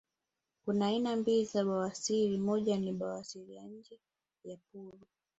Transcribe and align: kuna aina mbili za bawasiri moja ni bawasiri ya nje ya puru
kuna 0.65 0.85
aina 0.87 1.15
mbili 1.15 1.45
za 1.45 1.65
bawasiri 1.65 2.37
moja 2.37 2.77
ni 2.77 2.93
bawasiri 2.93 3.55
ya 3.55 3.63
nje 3.63 3.99
ya 4.43 4.57
puru 4.71 4.99